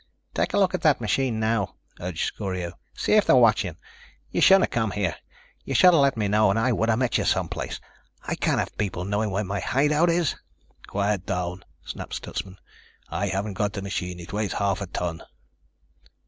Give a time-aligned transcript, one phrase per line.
[0.33, 2.73] "Take a look at that machine now," urged Scorio.
[2.95, 3.77] "See if they're watching.
[4.31, 5.15] You shouldn't have come here.
[5.63, 7.79] You should have let me know and I would have met you some place.
[8.23, 10.33] I can't have people knowing where my hideout is."
[10.87, 12.57] "Quiet down," snapped Stutsman.
[13.09, 14.19] "I haven't got the machine.
[14.19, 15.21] It weighs half a ton."